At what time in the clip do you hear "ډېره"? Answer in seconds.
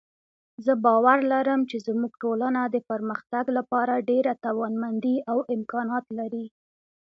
4.09-4.33